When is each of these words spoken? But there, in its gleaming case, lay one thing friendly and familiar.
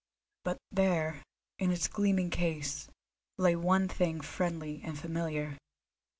But 0.43 0.57
there, 0.71 1.21
in 1.59 1.69
its 1.71 1.87
gleaming 1.87 2.31
case, 2.31 2.87
lay 3.37 3.55
one 3.55 3.87
thing 3.87 4.19
friendly 4.19 4.81
and 4.83 4.97
familiar. 4.97 5.59